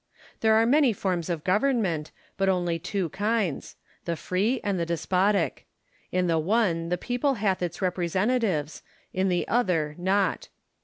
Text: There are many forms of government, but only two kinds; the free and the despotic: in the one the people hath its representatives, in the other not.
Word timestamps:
There 0.39 0.55
are 0.55 0.65
many 0.65 0.93
forms 0.93 1.29
of 1.29 1.43
government, 1.43 2.09
but 2.35 2.49
only 2.49 2.79
two 2.79 3.09
kinds; 3.09 3.75
the 4.05 4.15
free 4.15 4.59
and 4.63 4.79
the 4.79 4.83
despotic: 4.87 5.67
in 6.11 6.25
the 6.25 6.39
one 6.39 6.89
the 6.89 6.97
people 6.97 7.35
hath 7.35 7.61
its 7.61 7.83
representatives, 7.83 8.81
in 9.13 9.29
the 9.29 9.47
other 9.47 9.93
not. 9.99 10.47